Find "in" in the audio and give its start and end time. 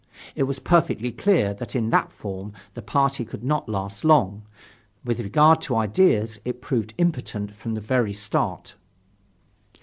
1.75-1.91